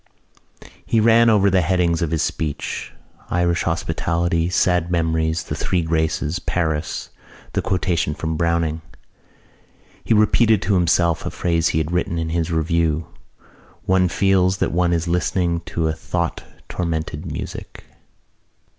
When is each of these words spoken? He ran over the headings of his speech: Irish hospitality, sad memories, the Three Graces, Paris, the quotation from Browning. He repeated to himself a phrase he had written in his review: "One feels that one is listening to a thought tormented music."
He 0.83 0.99
ran 0.99 1.29
over 1.29 1.51
the 1.51 1.61
headings 1.61 2.01
of 2.01 2.09
his 2.09 2.23
speech: 2.23 2.91
Irish 3.29 3.61
hospitality, 3.61 4.49
sad 4.49 4.89
memories, 4.89 5.43
the 5.43 5.53
Three 5.53 5.83
Graces, 5.83 6.39
Paris, 6.39 7.11
the 7.53 7.61
quotation 7.61 8.15
from 8.15 8.35
Browning. 8.35 8.81
He 10.03 10.15
repeated 10.15 10.59
to 10.63 10.73
himself 10.73 11.23
a 11.23 11.29
phrase 11.29 11.67
he 11.67 11.77
had 11.77 11.91
written 11.91 12.17
in 12.17 12.29
his 12.29 12.49
review: 12.51 13.09
"One 13.85 14.07
feels 14.07 14.57
that 14.57 14.71
one 14.71 14.91
is 14.91 15.07
listening 15.07 15.59
to 15.67 15.87
a 15.87 15.93
thought 15.93 16.45
tormented 16.67 17.31
music." 17.31 17.83